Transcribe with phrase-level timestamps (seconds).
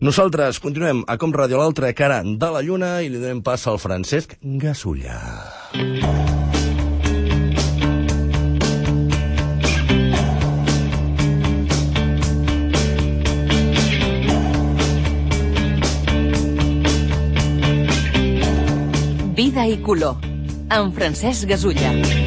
[0.00, 3.76] Nosaltres continuem a Com Ràdio l'altra cara de la Lluna i li donem pas al
[3.76, 5.18] Francesc Gasulla.
[19.36, 20.16] Vida i color,
[20.80, 22.19] amb Francesc Gasulla.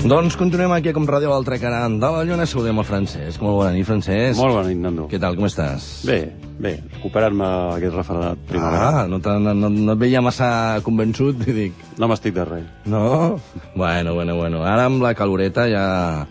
[0.00, 2.46] Doncs continuem aquí Com Ràdio l'altra cara de la Lluna.
[2.48, 3.40] Saludem el Francesc.
[3.44, 4.38] Molt bona nit, Francesc.
[4.40, 5.04] Molt bona nit, Nando.
[5.10, 5.88] Què tal, com estàs?
[6.08, 6.16] Bé,
[6.58, 8.86] bé, recuperar-me aquest refredat primavera.
[9.02, 11.82] Ah, no, te- no, no, no et veia massa convençut i dic...
[12.00, 12.64] No m'estic de res.
[12.88, 13.36] No?
[13.76, 14.62] Bueno, bueno, bueno.
[14.64, 15.84] Ara amb la caloreta ja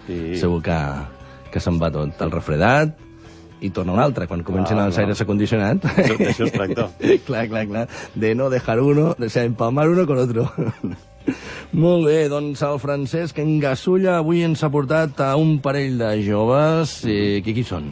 [0.08, 0.33] Sí.
[0.41, 0.80] segur que,
[1.53, 2.17] que se'n va tot.
[2.25, 2.97] El refredat
[3.61, 5.03] i torna un altre, quan comencen Ah, els no.
[5.05, 5.86] aires acondicionats.
[5.86, 6.89] D'això- d'això es tracta.
[7.30, 7.86] clar, clar, clar.
[8.16, 10.49] De no dejar uno, de ser empalmar uno con otro.
[11.73, 16.99] Molt bé, doncs el Francesc Engasulla avui ens ha portat a un parell de joves.
[17.05, 17.89] Eh, qui, qui són?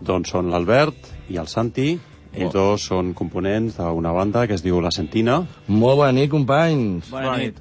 [0.00, 1.98] Doncs són l'Albert i el Santi.
[2.30, 2.58] Ells Oh.
[2.60, 5.40] dos són components d'una banda que es diu La Sentina.
[5.66, 7.10] Molt bona nit, companys.
[7.10, 7.58] Bona nit.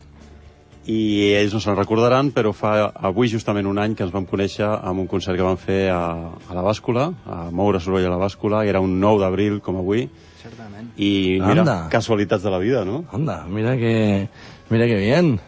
[0.89, 4.66] I ells no se'n recordaran, però fa avui justament un any que ens vam conèixer
[4.66, 5.99] amb un concert que vam fer a,
[6.49, 9.77] a la bàscula, a Moure Soroll a la bàscula, i era un 9 d'abril, com
[9.81, 10.07] avui.
[10.41, 10.88] Certament.
[10.97, 11.77] I mira, Anda.
[11.91, 13.03] casualitats de la vida, no?
[13.13, 14.29] Anda, mira que,
[14.70, 15.39] mira que bien.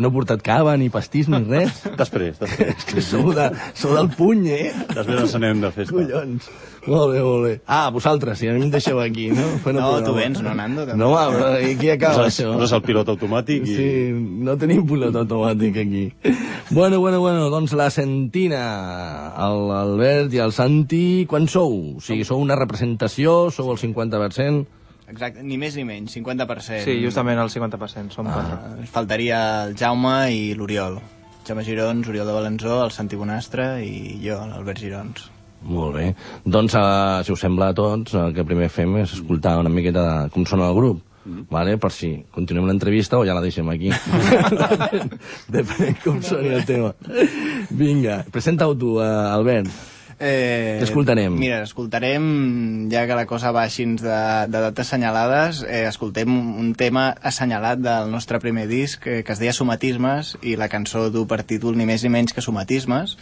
[0.00, 1.82] No he portat cava, ni pastís, ni res.
[2.00, 2.70] Després, després.
[2.78, 4.70] És que sou, de, sou del puny, eh?
[4.94, 5.92] Després ens anem de festa.
[5.92, 6.46] Collons.
[6.86, 7.50] Molt bé, molt bé.
[7.68, 9.44] Ah, vosaltres, si a mi em deixeu aquí, no?
[9.60, 10.86] Fent No, tu vens, no, Nando?
[10.88, 10.96] També.
[10.96, 12.54] No, però aquí acaba Poses, això.
[12.56, 13.76] poses el pilot automàtic i...
[13.76, 13.90] Sí,
[14.48, 16.06] no tenim pilot automàtic aquí.
[16.70, 18.64] Bueno, bueno, bueno, doncs la Sentina,
[19.36, 21.76] el Albert i el Santi, quan sou?
[22.00, 24.79] O sigui, sou una representació, sou el 50%?
[25.10, 26.84] Exacte, ni més ni menys, 50%.
[26.86, 28.54] Sí, justament el 50%, som quatre.
[28.54, 31.00] Ah, faltaria el Jaume i l'Oriol.
[31.48, 35.26] Jaume Girons, Oriol de Balanzó, el Santi Bonastre i jo, l'Albert Girons.
[35.66, 36.06] Molt bé.
[36.46, 40.06] Doncs, uh, si us sembla a tots, el que primer fem és escoltar una miqueta
[40.06, 41.02] de com sona el grup.
[41.24, 41.48] Mm.
[41.52, 41.76] Vale?
[41.76, 43.90] Per si continuem l'entrevista o ja la deixem aquí.
[43.92, 45.10] Depèn,
[45.58, 46.94] depèn com soni el tema.
[47.76, 49.98] Vinga, presenta-ho tu, uh, Albert.
[50.20, 51.32] Eh, escoltarem?
[51.32, 52.24] Mira, escoltarem,
[52.92, 54.18] ja que la cosa va així de,
[54.52, 56.28] de dates assenyalades, eh, escoltem
[56.60, 61.06] un tema assenyalat del nostre primer disc eh, que es deia Somatismes i la cançó
[61.08, 63.16] du per títol ni més ni menys que Somatismes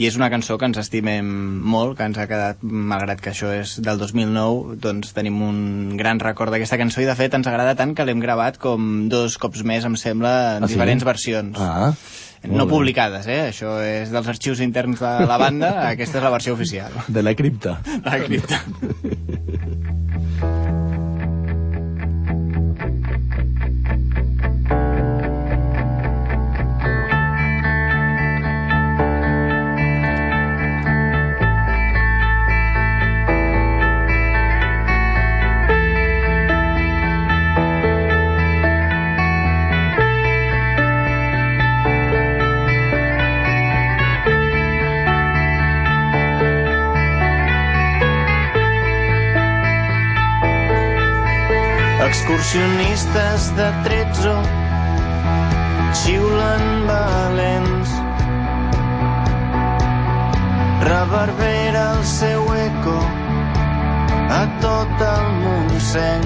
[0.00, 1.28] i és una cançó que ens estimem
[1.60, 5.60] molt, que ens ha quedat, malgrat que això és del 2009, doncs tenim un
[6.00, 9.36] gran record d'aquesta cançó i de fet ens agrada tant que l'hem gravat com dos
[9.36, 10.74] cops més, em sembla, en Ah, sí?
[10.78, 11.60] diferents versions.
[11.60, 11.92] Ah,
[12.48, 13.40] No publicades, eh?
[13.50, 16.94] Això és dels arxius interns de la banda, aquesta és la versió oficial.
[17.08, 17.80] De la cripta.
[18.06, 18.62] La cripta.
[52.40, 54.34] Excursionistes de Trezzo
[55.92, 57.90] xiulen valents.
[60.88, 62.96] Reverbera el seu eco
[64.38, 66.24] a tot el Montseny.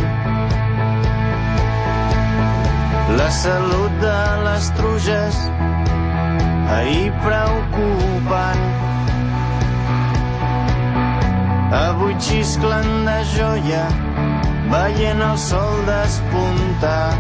[3.19, 5.43] La salut de les truges
[6.79, 8.65] ahir preocupant.
[11.85, 13.87] Avui xisclen de joia
[14.71, 17.13] veient el sol despuntar.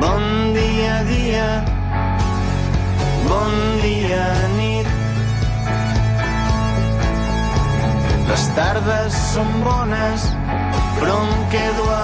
[0.00, 0.24] Bon
[0.54, 1.48] dia, dia,
[3.28, 4.88] bon dia, nit.
[8.30, 10.30] Les tardes són bones,
[11.00, 12.03] però em quedo amb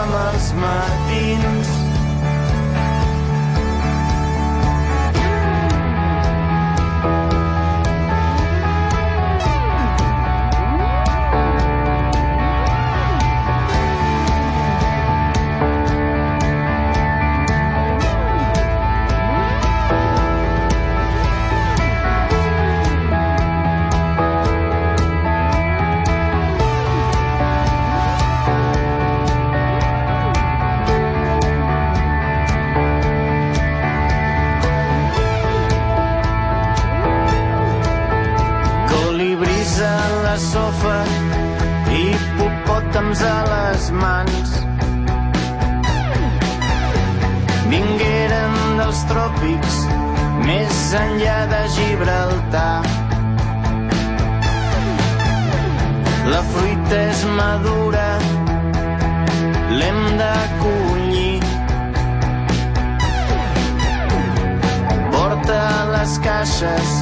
[66.41, 66.93] caixes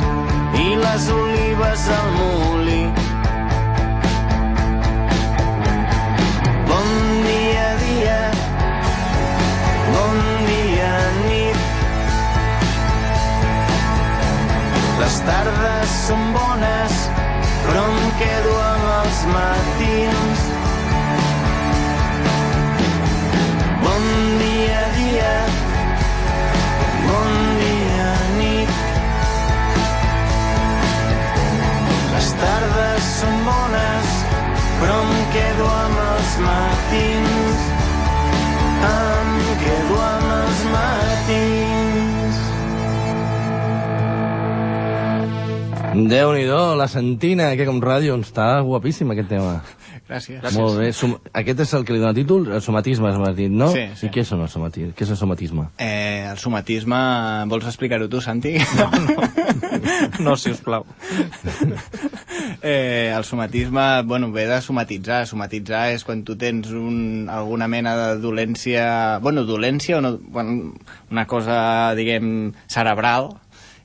[0.58, 2.80] i les olives al molí.
[6.70, 6.88] Bon
[7.26, 8.16] dia, dia,
[9.94, 10.18] bon
[10.48, 10.90] dia,
[11.20, 11.62] nit.
[15.04, 16.98] Les tardes són bones,
[17.68, 20.37] però em quedo amb els matins.
[34.80, 37.64] Però em quedo amb els matins.
[38.88, 39.32] Em
[39.64, 42.38] quedo amb els matins.
[45.98, 49.58] Déu-n'hi-do, la Santina, que com ràdio, està guapíssim aquest tema.
[50.08, 50.40] Gràcies.
[50.56, 50.92] Molt bé.
[50.96, 53.68] Sum aquest és el que li dona títol, el somatisme, has dit, no?
[53.74, 54.06] Sí, sí.
[54.06, 54.94] I què, són els somatisme?
[54.96, 55.66] què és el somatisme?
[55.84, 57.00] Eh, el somatisme,
[57.50, 58.54] vols explicar-ho tu, Santi?
[60.24, 60.86] No, si us plau.
[62.62, 65.26] eh, el somatisme, bueno, ve de somatitzar.
[65.26, 69.18] Somatitzar és quan tu tens un, alguna mena de dolència...
[69.24, 70.16] Bueno, dolència o no...
[70.18, 70.74] Bueno,
[71.10, 73.34] una cosa, diguem, cerebral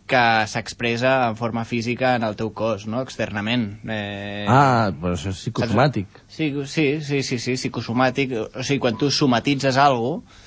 [0.05, 0.21] que
[0.51, 3.01] s'expressa en forma física en el teu cos, no?
[3.01, 3.79] Externament.
[3.87, 6.23] Eh, Ah, però això és psicosomàtic.
[6.27, 8.35] Sí, sí, sí, sí, sí, psicosomàtic.
[8.43, 10.41] O sigui, quan tu somatitzes alguna cosa,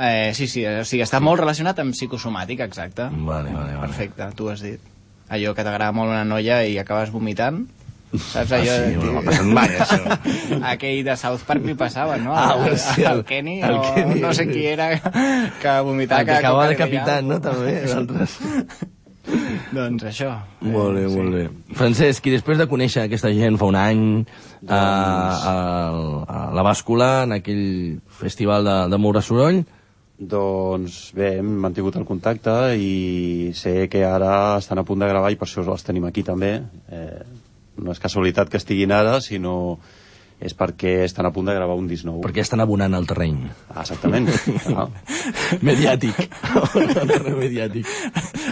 [0.00, 3.10] eh, sí, sí, o sigui, està molt relacionat amb psicosomàtic, exacte.
[3.10, 3.80] Vale, vale, vale.
[3.82, 4.89] Perfecte, tu has dit.
[5.30, 7.62] Allò que t'agrada molt una noia i acabes vomitant,
[8.18, 8.76] saps Ah, allò?
[8.82, 10.00] sí, no m'ha passat mai, això.
[10.72, 12.34] Aquell de South Park li passava, no?
[12.34, 14.18] Ah, el, sí, el- el Kenny, el o Kenny.
[14.20, 17.20] no sé qui era, que vomitava El que cada acaba cop de veia.
[17.22, 18.38] no, també, d'altres.
[19.70, 20.30] Doncs això.
[20.64, 21.42] Molt bé, molt bé.
[21.78, 24.00] Francesc, i després de conèixer aquesta gent fa un any
[24.66, 25.54] a, a,
[26.26, 29.60] a la bàscula, en aquell festival de, de Moure Soroll,
[30.20, 35.30] Doncs bé, hem mantingut el contacte i sé que ara estan a punt de gravar
[35.32, 36.58] i per això els tenim aquí també.
[36.92, 37.22] Eh,
[37.80, 39.78] no és casualitat que estiguin ara, sinó
[40.40, 42.22] és perquè estan a punt de gravar un disc nou.
[42.24, 43.42] perquè estan abonant el terreny.
[43.68, 44.28] Ah, exactament.
[44.72, 44.86] Ah.
[45.68, 46.16] Mediàtic.
[46.80, 47.90] el terreny mediàtic.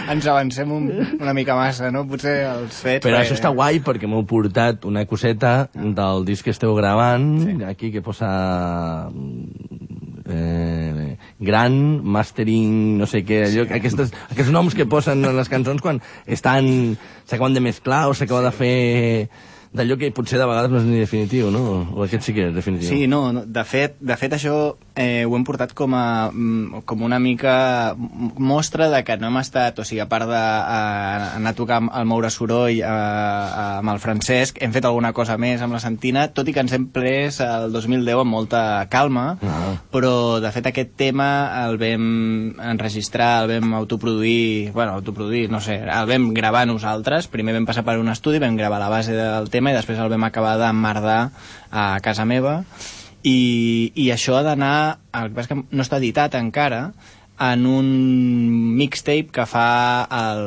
[0.09, 0.85] Ens avancem un,
[1.17, 2.05] una mica massa, no?
[2.09, 3.01] Potser els fets...
[3.05, 7.29] Però perquè- això està guai perquè m'heu portat una coseta del disc que esteu gravant,
[7.45, 7.57] sí.
[7.65, 8.29] aquí que posa
[10.29, 13.75] eh, gran, mastering, no sé què, allò, sí.
[13.79, 18.45] aquestes, aquests noms que posen en les cançons quan estan, s'acaben de mesclar o s'acaba
[18.47, 18.75] de fer
[19.73, 21.63] d'allò que potser de vegades no és ni definitiu, no?
[21.93, 22.89] O aquest sí que és definitiu.
[22.89, 24.55] Sí, no, no, de fet, de fet això
[24.99, 29.37] eh, ho hem portat com a mm, com una mica mostra de que no hem
[29.39, 32.89] estat, o sigui, a part d'anar a tocar el Moure Soroll eh,
[33.79, 36.75] amb el Francesc, hem fet alguna cosa més amb la Santina, tot i que ens
[36.75, 39.77] hem pres el 2010 amb molta calma, Ah.
[39.93, 41.29] però de fet aquest tema
[41.63, 47.55] el vam enregistrar, el vam autoproduir, bueno, autoproduir, no sé, el vam gravar nosaltres, primer
[47.55, 50.27] vam passar per un estudi, vam gravar la base del tema i després el vam
[50.27, 51.21] acabar d'emmerdar
[51.71, 52.63] a casa meva
[53.23, 56.89] i, i això ha d'anar, el que passa que no està editat encara,
[57.39, 57.89] en un
[58.75, 59.69] mixtape que fa
[60.11, 60.41] el,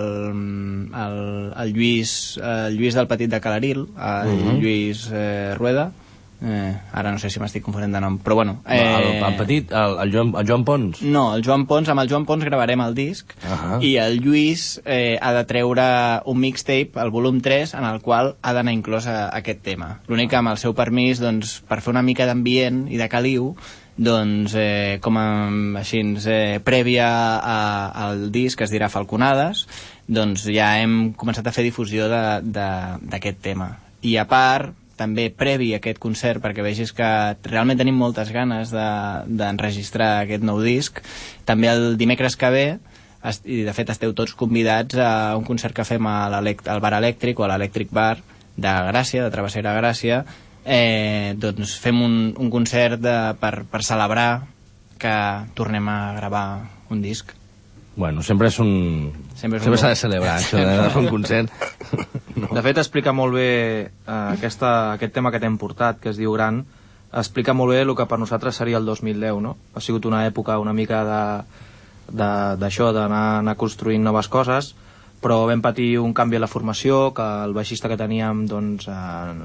[0.93, 1.19] el,
[1.57, 5.91] el, Lluís, el Lluís del Petit de Calaril, el Lluís eh, Rueda,
[6.43, 8.59] eh, ara no sé si m'estic confonent de nom, però bueno...
[8.67, 8.79] Eh...
[8.83, 11.03] El, el petit, el, el, Joan, el Joan Pons.
[11.03, 13.79] No, el Joan Pons, amb el Joan Pons gravarem el disc Ahà.
[13.85, 15.85] i el Lluís eh, ha de treure
[16.31, 19.95] un mixtape, el volum 3, en el qual ha d'anar inclòs a, aquest tema.
[20.11, 23.53] L'únic que amb el seu permís, doncs, per fer una mica d'ambient i de caliu,
[23.97, 25.27] doncs, eh, com a,
[25.81, 27.09] així, eh, prèvia
[27.39, 27.57] a,
[28.07, 29.67] al disc, que es dirà Falconades,
[30.09, 33.77] doncs ja hem començat a fer difusió d'aquest tema.
[34.03, 37.11] I a part, també previ a aquest concert, perquè vegis que
[37.51, 41.03] realment tenim moltes ganes de- d'enregistrar de, aquest nou disc,
[41.45, 42.67] també el dimecres que ve,
[43.47, 47.39] i de fet esteu tots convidats a un concert que fem a al bar elèctric
[47.39, 48.17] o a l'Elèctric Bar
[48.57, 50.25] de Gràcia, de Travessera Gràcia,
[50.65, 54.43] eh, doncs fem un, un concert de, per, per celebrar
[55.03, 55.15] que
[55.59, 56.47] tornem a gravar
[56.91, 57.33] un disc.
[57.95, 59.13] Bueno, sempre és un...
[59.37, 61.51] Sempre és un Sempre s'ha de celebrar, això de, fer un concert.
[62.57, 63.49] De fet, explica molt bé
[63.85, 66.63] eh, aquesta, aquest tema que t'hem portat, que es diu Gran,
[67.13, 69.57] explica molt bé el que per nosaltres seria el 2010, no?
[69.77, 71.03] Ha sigut una època una mica
[72.09, 74.73] d'això, d'anar anar construint noves coses,
[75.23, 79.45] però vam patir un canvi a la formació, que el baixista que teníem doncs, en,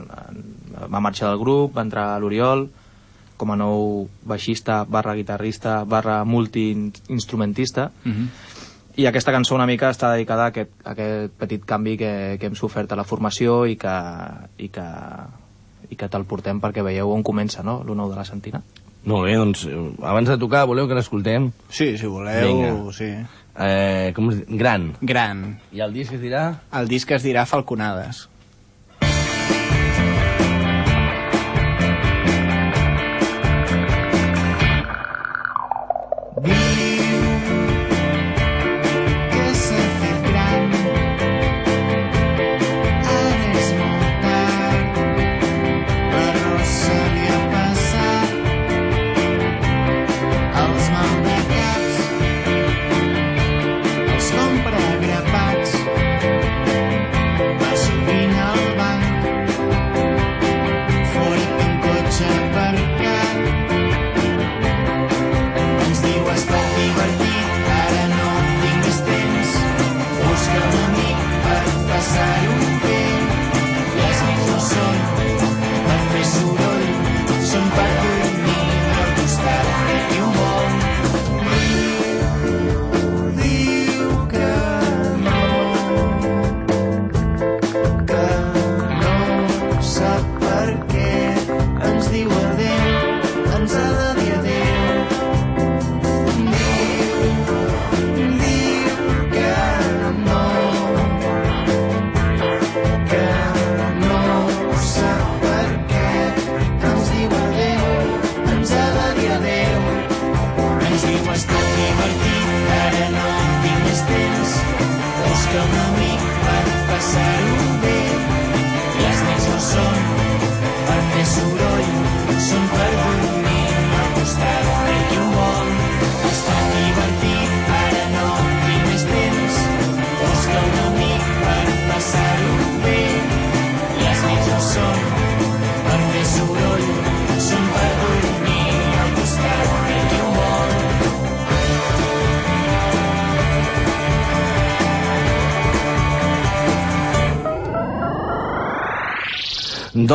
[0.87, 2.69] va marxar del grup, va entrar l'Oriol,
[3.37, 8.27] com a nou baixista barra guitarrista barra multiinstrumentista, Mhm.
[8.97, 12.47] i aquesta cançó una mica està dedicada a aquest, a aquest petit canvi que, que
[12.47, 13.93] hem sofert a la formació i que,
[14.57, 14.85] i que,
[15.89, 17.83] i que te'l portem perquè veieu on comença no?
[17.85, 18.61] l'1 de la Sentina.
[19.07, 21.51] Molt bé, doncs, eh, abans de tocar, voleu que l'escoltem?
[21.69, 22.91] Sí, si voleu, Vinga.
[22.93, 23.11] sí.
[23.59, 24.57] Eh, com es diu?
[24.57, 24.91] Gran.
[25.01, 25.59] Gran.
[25.71, 26.59] I el disc es dirà...
[26.73, 28.27] El disc es dirà Falconades.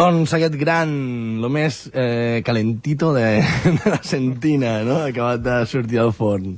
[0.03, 0.93] Doncs aquest gran,
[1.39, 3.27] lo més eh, calentito de,
[3.79, 4.97] de la Sentina, no?
[5.07, 6.57] Acabat de sortir al forn.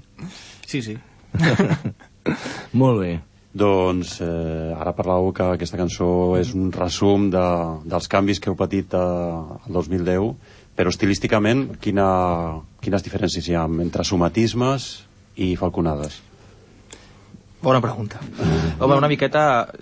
[0.65, 0.95] Sí, sí.
[2.81, 3.11] Molt bé.
[3.53, 6.09] Doncs eh, ara parlàveu que aquesta cançó
[6.39, 7.45] és un resum de,
[7.85, 9.05] dels canvis que heu patit eh,
[9.69, 10.31] el 2010,
[10.79, 12.09] però estilísticament quina,
[12.81, 14.89] quines diferències hi ha entre somatismes
[15.37, 16.23] i falconades?
[17.64, 18.21] Bona pregunta.
[18.78, 19.73] Home, una miqueta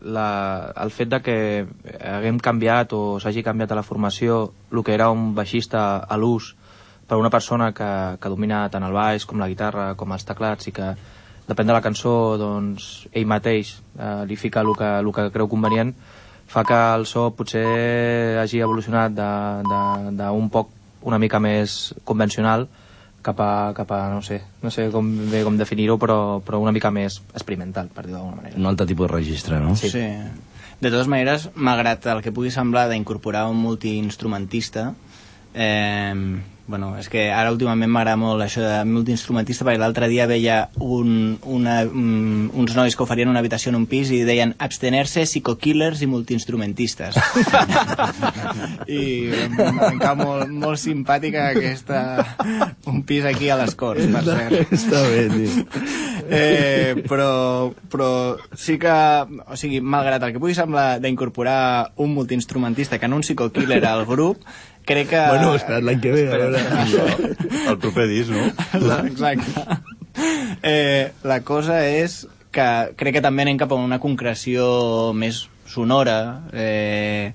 [0.00, 1.36] la, el fet de que
[1.98, 4.36] haguem canviat o s'hagi canviat a la formació
[4.70, 6.52] el que era un baixista a l'ús
[7.10, 7.88] per una persona que,
[8.22, 10.92] que domina tant el baix com la guitarra com els teclats i que
[11.48, 15.50] depèn de la cançó doncs ell mateix eh, li fica el que, el que creu
[15.50, 15.90] convenient
[16.46, 20.70] fa que el so potser hagi evolucionat d'un poc
[21.10, 22.68] una mica més convencional
[23.22, 26.74] cap a, cap a no sé, no sé com, bé com definir-ho, però, però una
[26.74, 28.58] mica més experimental, per dir-ho d'alguna manera.
[28.58, 29.76] Un altre tipus de registre, no?
[29.78, 29.90] Sí.
[29.92, 30.06] sí.
[30.82, 34.88] De totes maneres, malgrat el que pugui semblar d'incorporar un multiinstrumentista,
[35.54, 36.14] eh,
[36.66, 41.36] bueno, és que ara últimament m'agrada molt això de multiinstrumentista perquè l'altre dia veia un,
[41.42, 46.04] una, un, uns nois que oferien una habitació en un pis i deien abstener-se, psicokillers
[46.04, 47.18] i multiinstrumentistes
[48.86, 49.02] i
[49.42, 52.02] em, em cau molt, molt simpàtica aquesta
[52.86, 55.66] un pis aquí a les Corts per cert Està bé, tio.
[56.30, 58.10] eh, però, però
[58.56, 63.26] sí que, o sigui, malgrat el que pugui semblar d'incorporar un multiinstrumentista que en un
[63.26, 64.46] psicokiller al grup,
[64.84, 65.22] crec que...
[65.30, 67.32] Bueno, espera't l'any que ve, a veure.
[67.68, 68.50] El proper disc, no?
[69.06, 69.66] Exacte.
[70.62, 72.22] Eh, la cosa és
[72.52, 72.68] que
[73.00, 74.66] crec que també anem cap a una concreció
[75.16, 76.18] més sonora,
[76.52, 77.32] eh,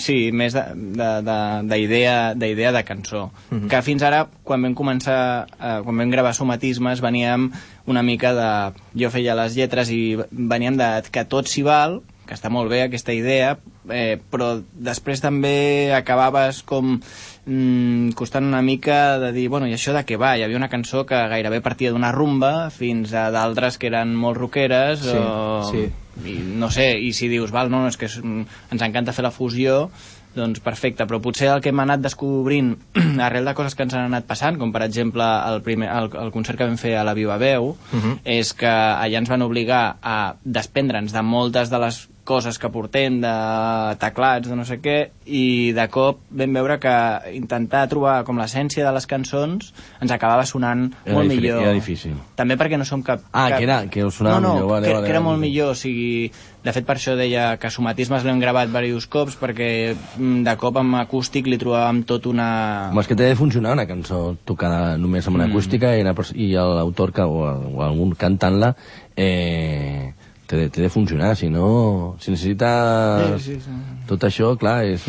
[0.00, 3.30] sí, més d'idea de, de, de cançó.
[3.50, 3.68] Mm -hmm.
[3.70, 7.50] Que fins ara, quan vam començar, eh, quan vam gravar somatismes, veníem
[7.86, 8.80] una mica de...
[8.94, 12.82] Jo feia les lletres i veníem de que tot s'hi val, que està molt bé
[12.82, 13.58] aquesta idea,
[13.92, 16.98] eh, però després també acabaves com
[17.46, 20.36] mm, costant una mica de dir, bueno, i això de què va?
[20.38, 24.38] Hi havia una cançó que gairebé partia d'una rumba fins a d'altres que eren molt
[24.38, 25.62] rockeres Sí, o...
[25.70, 25.88] sí.
[26.26, 29.22] I, no sé, i si dius, val, no, no és que és, ens encanta fer
[29.24, 29.86] la fusió
[30.34, 32.74] doncs perfecte, però potser el que hem anat descobrint
[33.24, 36.30] arrel de coses que ens han anat passant, com per exemple el, primer, el, el
[36.34, 38.18] concert que vam fer a la Viva Veu, Mhm.
[38.24, 43.18] és que allà ens van obligar a desprendre'ns de moltes de les coses que portem,
[43.20, 43.34] de
[43.98, 44.96] teclats, de no sé què,
[45.26, 46.94] i de cop vam veure que
[47.34, 51.60] intentar trobar com l'essència de les cançons ens acabava sonant Era molt millor.
[51.66, 52.14] era difícil.
[52.38, 53.26] També perquè no som cap...
[53.32, 53.58] Ah, cap...
[53.58, 55.28] que era- que us sonava no, no, millor, vale, que, vale, que era vale.
[55.32, 56.30] molt millor, o sigui,
[56.62, 60.76] de fet per això deia que somatismes l'hem gravat diversos cops perquè mm, de cop
[60.80, 62.48] amb acústic li trobàvem tot una...
[62.92, 65.54] Home, és que té de funcionar una cançó tocada només amb una Mm.
[65.56, 68.74] acústica i, una, i l'autor que, o, o algun cantant-la
[69.16, 70.12] eh,
[70.50, 72.16] té, té de funcionar, si no...
[72.20, 72.72] Si necessita
[73.38, 73.76] Sí, sí, sí.
[74.10, 75.06] tot això, clar, és...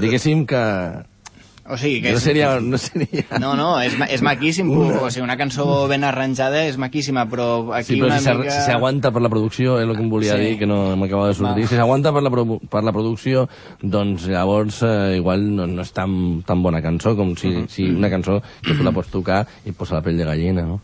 [0.00, 0.62] Diguéssim que...
[1.66, 2.22] O sigui, que No és...
[2.22, 2.48] seria...
[2.62, 3.24] No seria...
[3.42, 5.00] No, no, és, és maquíssim, una...
[5.02, 8.52] o sigui, una cançó ben arranjada és maquíssima, però aquí Sí, però una si mica...
[8.54, 10.44] si s'aguanta per la producció, és el que em volia Sí.
[10.44, 11.64] dir, que no m'acaba de sortir.
[11.66, 11.70] Va.
[11.72, 13.48] Si s'aguanta per, la pro- per la producció,
[13.82, 16.14] doncs llavors eh, igual no, no és tan,
[16.46, 17.66] tan bona cançó com si, Mhm.
[17.72, 20.62] si una cançó que tu la pots tocar i et posa la pell de gallina,
[20.70, 20.80] no?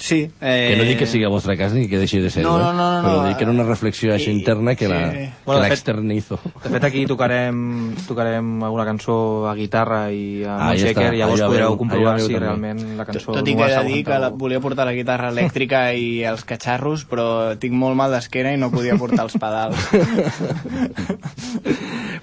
[0.00, 0.30] Sí.
[0.40, 0.70] Eh...
[0.72, 2.70] Que no dic que sigui el vostre cas ni que deixi de ser No, no,
[2.72, 3.26] no, no, però no.
[3.28, 4.90] dic que era una reflexió així I- interna que sí.
[4.92, 5.00] la,
[5.44, 6.38] Bueno, de la fet- externizo.
[6.64, 11.10] De fet, aquí tocarem, tocarem alguna cançó a guitarra i a Ah, ah, ja Shaker,
[11.10, 11.14] està.
[11.14, 12.46] i llavors Allò podreu comprovar allò si també.
[12.46, 13.32] realment la cançó...
[13.36, 16.44] Tot i que he de dir que la, volia portar la guitarra elèctrica i els
[16.48, 17.28] catxarros, però
[17.60, 19.84] tinc molt mal d'esquena i no podia portar els pedals.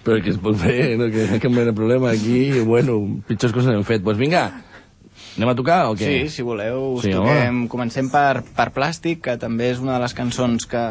[0.03, 1.09] però que es pot fer, no?
[1.11, 4.01] que no hi ha cap mena problema aquí, bueno, pitjors coses hem fet.
[4.01, 4.43] Doncs pues vinga,
[5.37, 6.07] anem a tocar o què?
[6.27, 7.67] Sí, si voleu, us Sí, toquem.
[7.71, 10.83] Comencem per, per Plàstic, que també és una de les cançons que,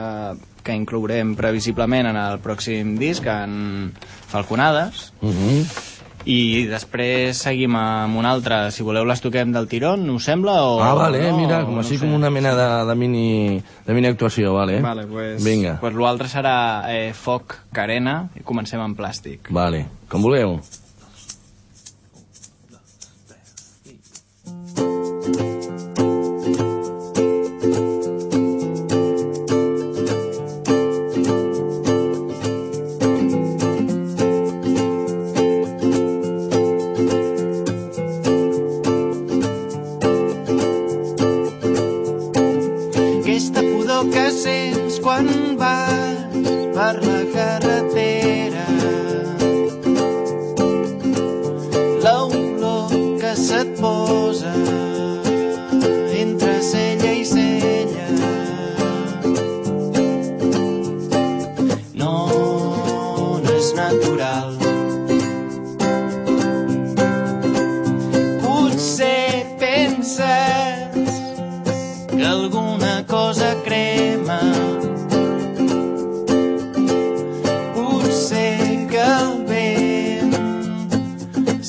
[0.62, 3.92] que inclourem previsiblement en el pròxim disc, en
[4.30, 5.12] Falconades.
[5.22, 5.92] Uh -huh.
[6.26, 8.72] I després seguim amb una altra.
[8.72, 10.56] Si voleu les toquem del tirón, us sembla?
[10.64, 13.94] O, Ah, vale, no, mira, com no així com una mena de, de, mini, de
[13.94, 14.80] mini actuació, vale?
[14.80, 19.38] Vale, pues, Vinga, pues l'altre serà eh, Foc Carena i comencem amb Plàstic.
[19.50, 20.54] vale, com vulgueu.
[20.54, 20.86] Aquesta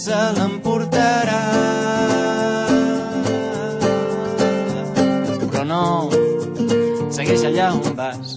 [0.07, 1.39] se l'emportarà.
[5.51, 5.83] Però no,
[7.17, 8.27] segueix allà on vas.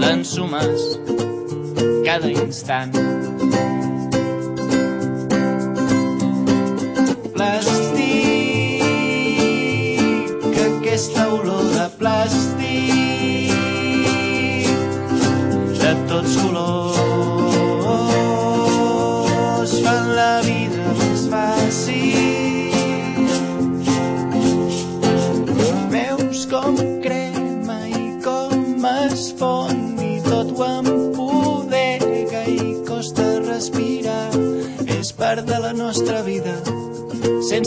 [0.00, 0.80] L'ensumes
[2.06, 2.92] cada instant.
[7.34, 8.84] plàstic,
[10.68, 13.50] aquesta olor de plàstic,
[15.82, 16.81] de tots colors,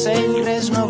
[0.05, 0.84] sense ell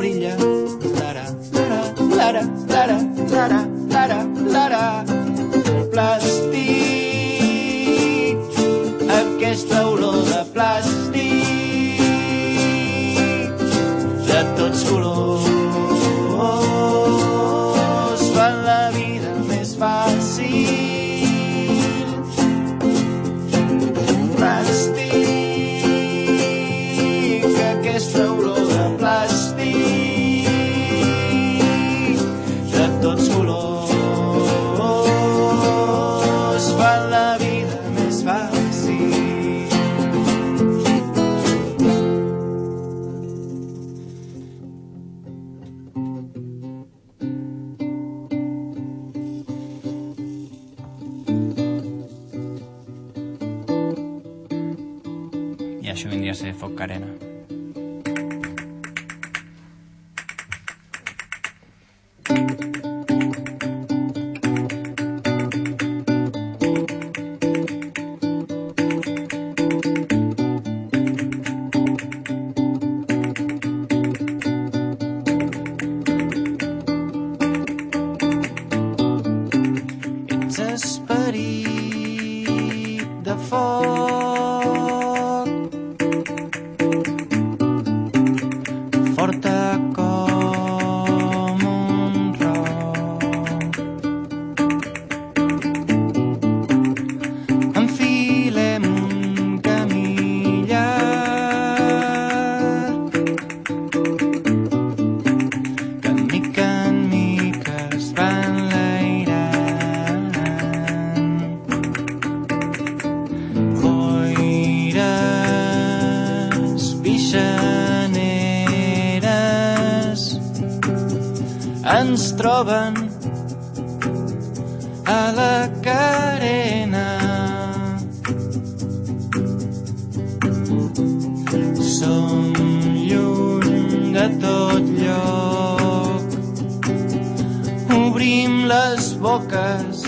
[138.25, 139.99] Obrim les boques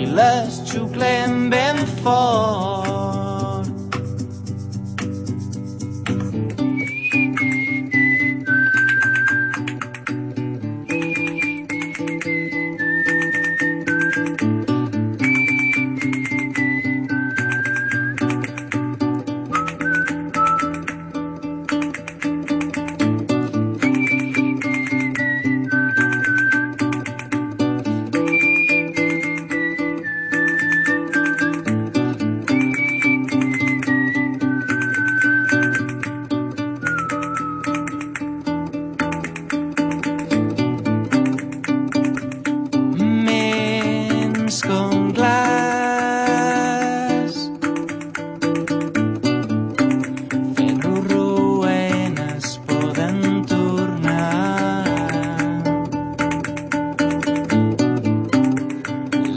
[0.00, 2.87] i les xuclem ben fort.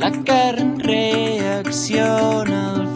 [0.02, 2.91] La carn reacciona al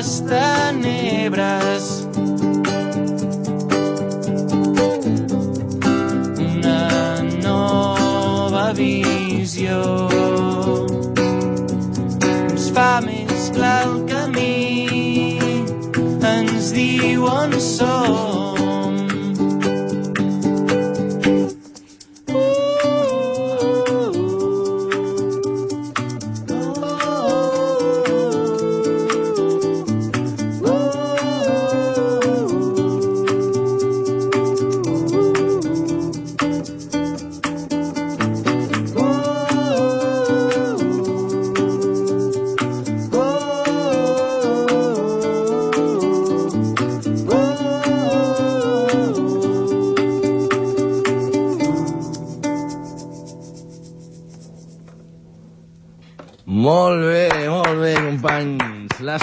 [0.00, 1.86] les tenebres.
[6.44, 9.76] Una nova visió
[12.48, 15.36] ens fa més clar el camí,
[16.32, 18.29] ens diu on som.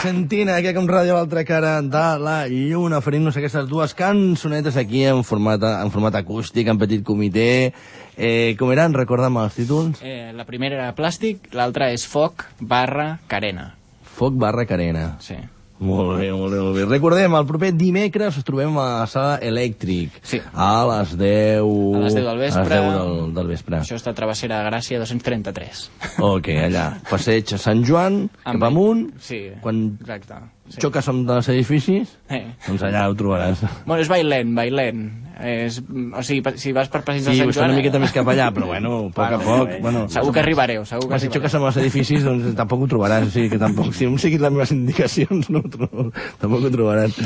[0.01, 5.03] Sentina, aquí com ràdio a l'altra cara de la lluna, oferint-nos aquestes dues cançonetes aquí
[5.09, 7.73] en format, en format acústic, en petit comitè.
[8.17, 8.95] Eh, com eren?
[8.97, 10.01] Recorda'm els títols.
[10.05, 13.71] Eh, la primera era plàstic, l'altra és foc barra carena.
[14.17, 15.15] Foc barra carena.
[15.21, 15.37] Sí.
[15.79, 16.85] Molt bé, molt bé, molt bé.
[16.89, 20.15] Recordem, el proper dimecres ens trobem a la sala Elèctric.
[20.25, 20.39] Sí.
[20.53, 21.61] A les 10...
[21.61, 22.63] A les 10 del vespre.
[22.63, 23.79] A les 10 del, del vespre.
[23.83, 25.83] Això està a Travessera de Gràcia 233.
[26.25, 26.87] Ok, allà.
[27.11, 29.05] Passeig a Sant Joan, cap amunt.
[29.21, 30.41] Sí, Quan exacte.
[30.67, 30.81] Sí.
[30.83, 32.41] xoques amb dels edificis, Eh.
[32.65, 33.61] doncs allà ho trobaràs.
[33.85, 35.05] Bueno, és bailent, bailent.
[35.37, 35.81] És,
[36.17, 37.69] o sigui, si vas per passeig de Sí, Sant està Joan...
[37.73, 39.69] una miqueta més cap allà, però bueno, a poc a poc.
[39.75, 41.35] eh, Bueno, segur que arribareu, segur que arribareu.
[41.41, 43.27] xoques amb els edificis, doncs tampoc ho trobaràs.
[43.27, 46.07] O sigui que tampoc, si no seguit les meves indicacions, no ho trobo,
[46.41, 47.19] tampoc ho trobaràs.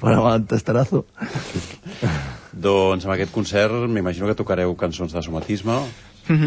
[0.00, 1.04] Però amb el testarazo.
[2.56, 5.80] Doncs amb aquest concert m'imagino que tocareu cançons de somatisme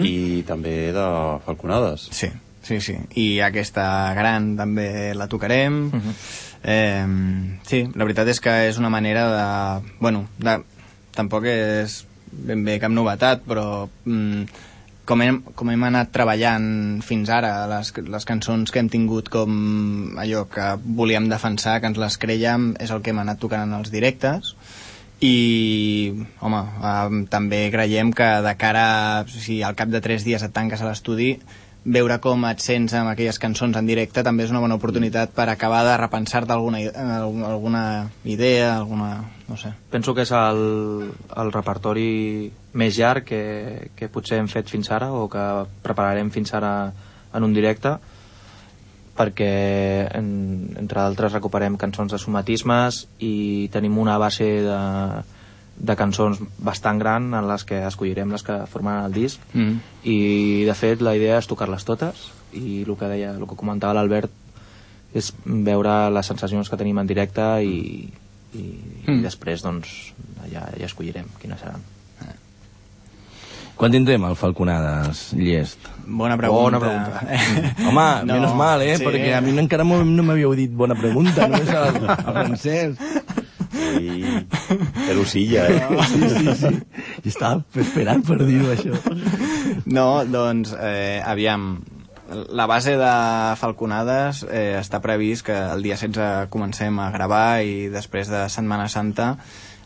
[0.03, 1.03] i també de
[1.45, 2.07] falconades.
[2.15, 2.29] Sí,
[2.65, 2.95] sí, sí.
[3.21, 3.85] I aquesta
[4.17, 5.91] gran també la tocarem.
[6.63, 7.05] Eh,
[7.67, 9.93] sí, la veritat és que és una manera de...
[9.99, 10.59] Bueno, de,
[11.15, 14.43] tampoc és ben bé cap novetat, però mm,
[15.09, 16.67] com, hem, com hem anat treballant
[17.05, 21.97] fins ara, les, les cançons que hem tingut com allò que volíem defensar, que ens
[22.01, 24.53] les creiem, és el que hem anat tocant en els directes.
[25.25, 30.45] I home, eh, també creiem que de cara a, si al cap de tres dies
[30.45, 31.33] et tanques a l'estudi
[31.85, 35.47] veure com et sents amb aquelles cançons en directe també és una bona oportunitat per
[35.49, 36.81] acabar de repensar-te alguna,
[37.47, 37.83] alguna
[38.25, 39.23] idea, alguna...
[39.47, 39.71] no sé.
[39.89, 43.43] Penso que és el, el repertori més llarg que,
[43.95, 45.45] que potser hem fet fins ara o que
[45.85, 46.91] prepararem fins ara
[47.33, 47.95] en un directe
[49.19, 50.29] perquè en,
[50.79, 54.79] entre d'altres recuperem cançons de somatismes i tenim una base de,
[55.79, 59.79] de cançons bastant gran en les que escollirem les que formen el disc Mm.
[60.03, 63.93] i de fet la idea és tocar-les totes i el que deia, el que comentava
[63.93, 64.31] l'Albert
[65.13, 68.09] és veure les sensacions que tenim en directe i,
[68.53, 68.65] i,
[69.07, 69.19] mm.
[69.19, 70.13] i després doncs
[70.51, 71.81] ja, ja escollirem quines seran
[73.79, 75.85] Quan tindrem el Falconades, Llest?
[76.03, 76.79] Bona pregunta.
[76.79, 77.21] Bona pregunta.
[77.87, 78.97] Home, no, menos mal, eh?
[78.99, 79.05] sí.
[79.07, 82.99] Perquè a mi encara no, no m'havíeu dit bona pregunta, només al, al francès.
[83.73, 84.25] I...
[85.09, 86.03] Erosilla, eh?
[86.09, 86.73] Sí, sí, sí.
[87.23, 88.97] I estava esperant per dir-ho, això.
[89.85, 91.71] No, doncs, eh, aviam,
[92.49, 93.13] la base de
[93.57, 98.89] Falconades eh, està previst que el dia 16 comencem a gravar i després de Setmana
[98.89, 99.35] Santa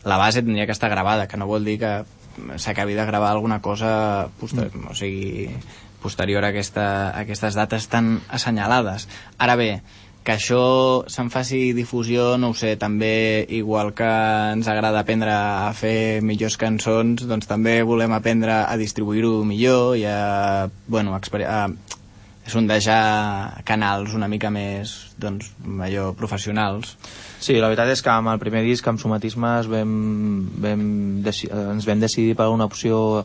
[0.04, 1.94] la base tindria que estar gravada, que no vol dir que
[2.60, 4.90] s'acabi de gravar alguna cosa poster Mm.
[4.90, 5.48] o sigui,
[6.02, 9.08] posterior a, aquesta, a aquestes dates tan assenyalades.
[9.38, 9.80] Ara bé,
[10.24, 14.08] que això se'n faci difusió, no ho sé, també igual que
[14.54, 20.06] ens agrada aprendre a fer millors cançons, doncs també volem aprendre a distribuir-ho millor i
[20.08, 21.68] a, bueno, exper- a
[22.48, 25.52] sondejar canals una mica més, doncs,
[25.84, 26.96] allò, professionals.
[27.40, 29.94] Sí, la veritat és que amb el primer disc, amb somatismes, vam,
[30.64, 30.84] vam
[31.24, 33.24] ens vam decidir per una opció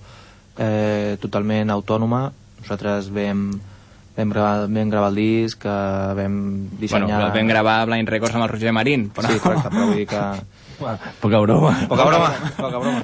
[0.60, 2.26] eh, totalment autònoma.
[2.60, 3.50] Nosaltres vam,
[4.20, 6.38] vam, gravar, vam gravar el disc, eh, vam
[6.80, 7.08] dissenyar...
[7.18, 9.32] Bueno, vam gravar Blind Records amb el Roger Marín, però...
[9.32, 10.24] Sí, correcte, però vull dir que...
[11.20, 11.74] Poca broma.
[11.92, 13.02] Poca broma, poca broma.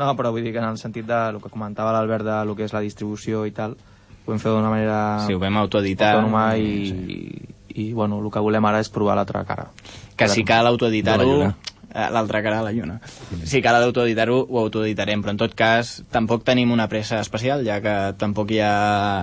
[0.00, 2.56] No, però vull dir que en el sentit de lo que comentava l'Albert de lo
[2.58, 3.76] que és la distribució i tal,
[4.22, 4.96] ho vam fer d'una manera
[5.26, 6.16] Sí, ho vam autoeditar.
[6.16, 7.30] autònoma i,
[7.74, 9.68] i, bueno, el que volem ara és provar l'altra cara.
[10.16, 11.52] que si cal autoeditar-ho
[11.94, 12.98] l'altra cara de la lluna.
[13.44, 17.80] Si cal autoeditar-ho, ho autoeditarem però en tot cas, tampoc tenim una pressa especial ja
[17.84, 18.72] que tampoc hi ha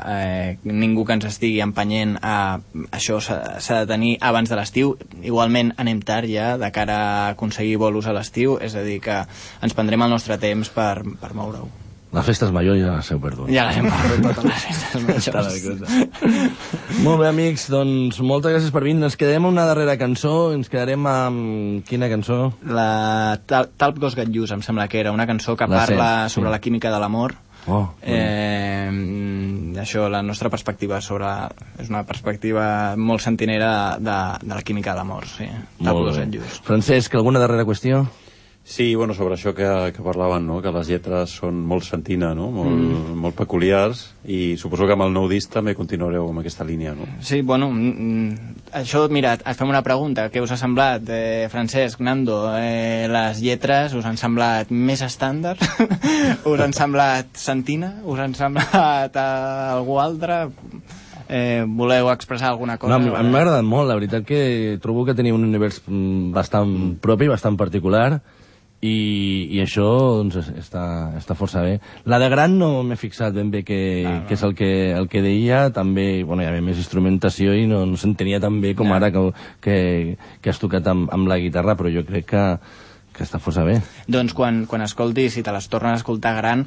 [0.05, 2.59] eh, ningú que ens estigui empenyent a
[2.91, 4.95] això s'ha de tenir abans de l'estiu.
[5.23, 9.21] Igualment anem tard ja de cara a aconseguir bolos a l'estiu és a dir que
[9.61, 13.49] ens prendrem el nostre temps per, per moure-ho Les festes majors ja les heu perdut.
[13.53, 15.91] ja les hem perdut totes les festes majors.
[17.05, 19.03] Molt bé, amics, doncs moltes gràcies per venir.
[19.05, 21.83] Ens quedarem amb una darrera cançó, ens quedarem amb...
[21.89, 22.39] Quina cançó?
[22.65, 26.29] la Tal- Talp Gos Gatllús em sembla que era una cançó que La parla set,
[26.31, 26.35] sí.
[26.39, 27.35] sobre la química de l'amor
[27.67, 31.27] Oh, eh, mm, això, la nostra perspectiva sobre...
[31.77, 35.45] és una perspectiva molt sentinera de, de la química de l'amor, sí.
[35.83, 36.17] Talp Gos.
[36.17, 36.61] Gatllús.
[36.65, 38.05] Francesc, alguna darrera qüestió?
[38.69, 40.59] Sí, bueno, sobre això que, que parlaven, no?
[40.61, 42.51] que les lletres són molt sentina, no?
[42.53, 43.15] molt, mm.
[43.17, 47.07] molt peculiars, i suposo que amb el nou disc també continuareu amb aquesta línia, no?
[47.25, 50.27] Sí, bueno, mm, mm, això, mira, et fem una pregunta.
[50.29, 52.43] Què us ha semblat, eh, Francesc, Nando?
[52.61, 55.65] Eh, les lletres us han semblat més estàndard?
[56.53, 57.95] us han semblat sentina?
[58.05, 59.29] Us han semblat eh,
[59.79, 60.43] algú altre?
[61.25, 63.01] Eh, voleu expressar alguna cosa?
[63.01, 67.33] No, m'ha agradat molt, la veritat que trobo que tenia un univers mm, bastant propi,
[67.33, 68.19] bastant particular,
[68.81, 69.85] i, i això
[70.21, 70.83] doncs, es- està,
[71.19, 71.79] està força bé.
[72.05, 74.27] La de gran no m'he fixat ben bé què, Ah, no.
[74.29, 77.85] què és el que, el que deia, també bueno, hi havia més instrumentació i no,
[77.85, 78.95] no s'entenia tan bé com Ja.
[79.01, 79.25] ara que,
[79.61, 82.45] que, que has tocat amb, amb la guitarra, però jo crec que,
[83.11, 83.81] que està força bé.
[84.07, 86.65] Doncs quan, quan escoltis, si te les tornes a escoltar gran,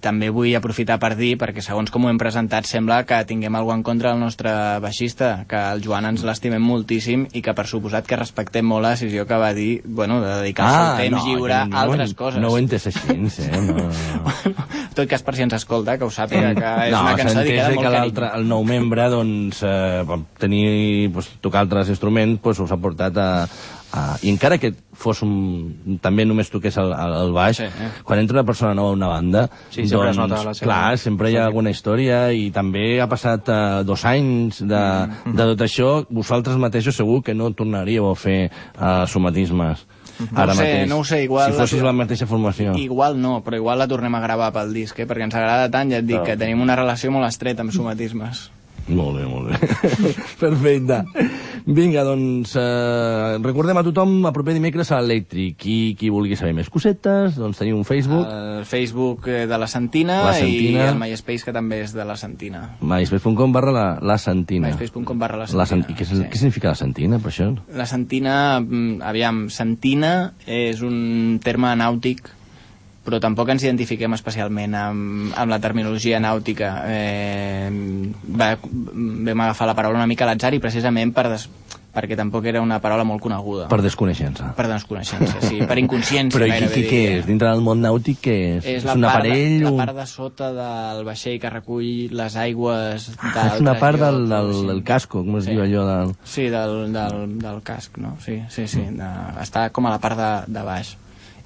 [0.00, 3.80] també vull aprofitar per dir, perquè segons com ho hem presentat sembla que tinguem alguna
[3.80, 4.52] en contra del nostre
[4.84, 8.94] baixista, que el Joan ens l'estimem moltíssim i que per suposat que respectem molt la
[8.96, 12.12] decisió que va dir, bueno, de dedicar el seu temps lliure Ah, no, a altres
[12.12, 12.40] no, coses.
[12.42, 13.60] No ho he entès així, eh?
[13.64, 14.54] No, no.
[14.98, 17.72] tot cas, per si ens escolta, que ho sàpiga, que és no, una cançó dedicada
[17.72, 18.42] que molt l'altre, carinyo.
[18.42, 23.28] el nou membre, doncs, eh, tenir, pues, tocar altres instruments, pues, us ha portat a,
[23.92, 24.16] a...
[24.22, 27.90] I encara que fos un, també només toqués el, el, baix, Sí, eh?
[28.04, 30.64] quan entra una persona nova a una banda, Sí, sempre es doncs, nota la seva-
[30.66, 34.82] clar, sempre hi ha alguna història i també ha passat eh, dos anys de,
[35.24, 35.34] Mm.
[35.36, 39.86] de tot això, vosaltres mateixos segur que no tornaríeu a fer eh, somatismes.
[40.18, 40.88] No Ara sé, mateix.
[40.90, 42.74] no ho sé, igual Si fossis la- la mateixa formació.
[42.76, 45.06] Igual no, però igual la tornem a gravar pel disc, eh?
[45.06, 46.26] perquè ens agrada tant, ja et dic, Clar.
[46.32, 48.50] que tenim una relació molt estreta amb somatismes.
[48.88, 49.58] Molt bé, molt bé.
[50.42, 51.02] Perfecte.
[51.68, 55.56] Vinga, doncs, eh, recordem a tothom el proper dimecres a l'Elèctric.
[55.60, 59.66] Qui, qui vulgui saber més cosetes, doncs tenim un Facebook, El Facebook eh, de la
[59.68, 60.86] Sentina, La Sentina.
[60.86, 62.62] i el MySpace, que també és de la Sentina.
[62.80, 64.70] myspace.com barra la, la Santina.
[64.72, 65.68] myspace.com barra la La Sentina.
[65.68, 66.22] San- I què, sí.
[66.32, 67.50] què significa la Santina, per això?
[67.76, 72.24] La Sentina, mm, aviam, Sentina és un terme nàutic
[73.08, 76.74] però tampoc ens identifiquem especialment amb, amb la terminologia nàutica.
[76.92, 77.70] Eh,
[78.36, 81.46] va, vam agafar la paraula una mica a l'atzar i precisament per des,
[81.98, 83.64] perquè tampoc era una paraula molt coneguda.
[83.72, 84.50] Per desconeixença.
[84.54, 87.24] per desconeixença, sí, per inconsciència Però i què, què és?
[87.26, 88.68] Dintre del món nàutic què és?
[88.76, 89.56] És, la, un part aparell?
[89.64, 93.98] de, la part de sota del vaixell que recull les aigües Ah, és una part
[93.98, 94.66] del, del, sí.
[94.68, 95.56] del casco, com es Sí.
[95.56, 96.14] diu allò del...
[96.28, 98.16] Sí, del, del, del casc, no?
[98.22, 98.84] Sí, sí, sí.
[99.00, 99.10] De,
[99.42, 100.94] està com a la part de, de baix.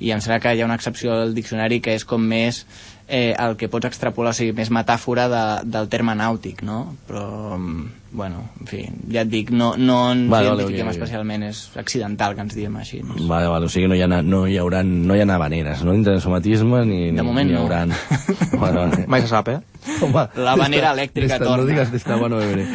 [0.03, 2.65] I em sembla que hi ha una excepció al diccionari que és com més
[3.07, 5.43] eh, el que pots extrapolar, o sigui, més metàfora de,
[5.79, 6.85] del terme nàutic, no?
[7.09, 7.27] Però,
[7.59, 10.97] mm, bueno, en fi, ja et dic, no, no ens Vale, vale, identifiquem ok, ok.
[10.99, 13.01] especialment, és accidental que ens diem així.
[13.03, 13.15] No?
[13.27, 15.83] Vale, vale, o sigui que no hi ha, no hi haurà, no hi ha habaneres,
[15.85, 15.93] no?
[15.97, 17.65] Dintre del somatisme ni, De ni, moment ni hi no.
[17.67, 17.87] haurà...
[18.63, 19.05] Vale, vale.
[19.11, 19.59] Mai se sap, eh?
[20.05, 21.63] Home, La d'esta- elèctrica d'esta- torna.
[21.65, 22.67] No digues d'esta bueno bebre.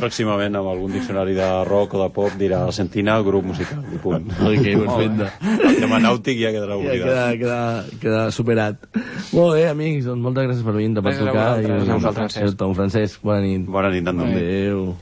[0.00, 4.26] Pròximament, amb algun diccionari de rock o de pop, dirà Sentina, grup musical, i punt.
[4.50, 5.30] ok, perfecte.
[5.70, 7.06] El tema nàutic ja quedarà Ja oblidat.
[7.06, 8.84] queda, queda, queda superat.
[9.32, 11.48] Molt bé, amics, doncs moltes gràcies per venir, per Gràcies a trucar.
[11.48, 12.76] vosaltres, i a vosaltres.
[12.80, 13.64] Francesc, bona nit.
[13.70, 14.26] Bona nit, ainda não.
[14.26, 14.34] É.
[14.34, 14.96] Meu.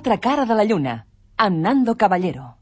[0.00, 0.92] L'altra cara de la lluna,
[1.46, 1.60] amb
[2.02, 2.54] Caballero.